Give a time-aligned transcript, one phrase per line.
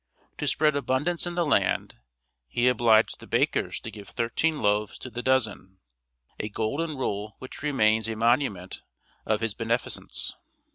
[0.39, 1.99] To spread abundance in the land,
[2.47, 5.77] he obliged the bakers to give thirteen loaves to the dozen
[6.39, 8.81] a golden rule which remains a monument
[9.27, 10.33] of his beneficence.